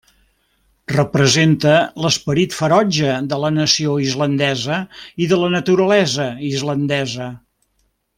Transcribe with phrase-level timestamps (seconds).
[0.93, 1.73] Representa
[2.05, 4.79] l'esperit ferotge de la nació islandesa
[5.27, 7.29] i de la naturalesa islandesa.